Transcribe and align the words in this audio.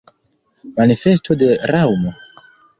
Manifesto 0.79 1.37
de 1.43 1.53
Raŭmo? 1.75 2.19